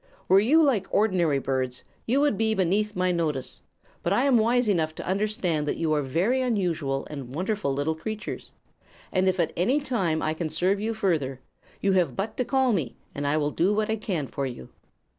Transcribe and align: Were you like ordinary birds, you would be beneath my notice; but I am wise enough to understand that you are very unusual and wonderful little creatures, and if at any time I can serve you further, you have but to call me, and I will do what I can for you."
Were 0.27 0.39
you 0.39 0.63
like 0.63 0.87
ordinary 0.91 1.37
birds, 1.37 1.83
you 2.07 2.19
would 2.21 2.35
be 2.35 2.55
beneath 2.55 2.95
my 2.95 3.11
notice; 3.11 3.61
but 4.01 4.11
I 4.11 4.23
am 4.23 4.39
wise 4.39 4.67
enough 4.67 4.95
to 4.95 5.05
understand 5.07 5.67
that 5.67 5.77
you 5.77 5.93
are 5.93 6.01
very 6.01 6.41
unusual 6.41 7.05
and 7.11 7.35
wonderful 7.35 7.71
little 7.71 7.93
creatures, 7.93 8.51
and 9.11 9.29
if 9.29 9.39
at 9.39 9.53
any 9.55 9.79
time 9.79 10.23
I 10.23 10.33
can 10.33 10.49
serve 10.49 10.79
you 10.79 10.95
further, 10.95 11.39
you 11.81 11.91
have 11.91 12.15
but 12.15 12.35
to 12.37 12.45
call 12.45 12.73
me, 12.73 12.95
and 13.13 13.27
I 13.27 13.37
will 13.37 13.51
do 13.51 13.75
what 13.75 13.91
I 13.91 13.95
can 13.95 14.25
for 14.25 14.47
you." 14.47 14.69